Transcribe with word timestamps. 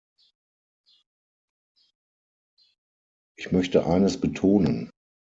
Ich 3.37 3.51
möchte 3.51 3.85
eines 3.85 4.19
betonen. 4.19 4.89